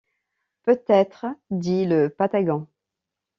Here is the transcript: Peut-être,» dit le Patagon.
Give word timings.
Peut-être,» 0.63 1.27
dit 1.51 1.85
le 1.85 2.09
Patagon. 2.09 2.65